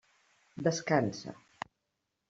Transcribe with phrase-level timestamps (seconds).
[0.67, 1.29] Descansa.